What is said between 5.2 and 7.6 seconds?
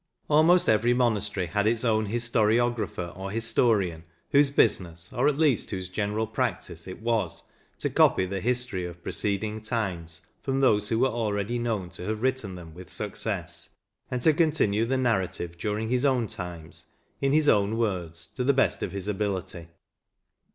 at leasts whose general practice, it was